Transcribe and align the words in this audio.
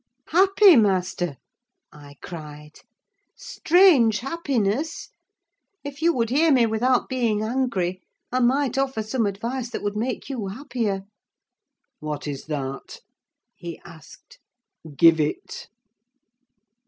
"Happy, 0.29 0.75
master?" 0.75 1.35
I 1.91 2.15
cried. 2.23 2.79
"Strange 3.35 4.21
happiness! 4.21 5.09
If 5.83 6.01
you 6.01 6.11
would 6.11 6.31
hear 6.31 6.51
me 6.51 6.65
without 6.65 7.07
being 7.07 7.43
angry, 7.43 8.01
I 8.31 8.39
might 8.39 8.79
offer 8.79 9.03
some 9.03 9.27
advice 9.27 9.69
that 9.69 9.83
would 9.83 9.95
make 9.95 10.27
you 10.27 10.47
happier." 10.47 11.03
"What 11.99 12.25
is 12.25 12.45
that?" 12.45 13.01
he 13.55 13.79
asked. 13.85 14.39
"Give 14.97 15.19
it." 15.19 15.67